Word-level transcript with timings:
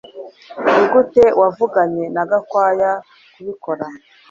Nigute 0.73 1.23
wavuganye 1.39 2.05
na 2.15 2.23
Gakwaya 2.29 2.91
kubikora 3.33 3.85